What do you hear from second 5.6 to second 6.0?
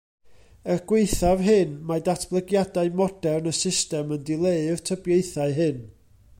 hyn.